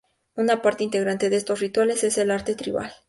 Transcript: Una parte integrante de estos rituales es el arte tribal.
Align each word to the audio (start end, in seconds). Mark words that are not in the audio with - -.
Una 0.33 0.63
parte 0.63 0.83
integrante 0.83 1.29
de 1.29 1.35
estos 1.35 1.59
rituales 1.59 2.03
es 2.03 2.17
el 2.17 2.31
arte 2.31 2.55
tribal. 2.55 2.91